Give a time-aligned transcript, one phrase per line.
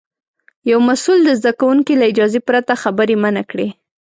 [0.71, 3.67] یو مسوول د زده کوونکي له اجازې پرته خبرې منع کړې.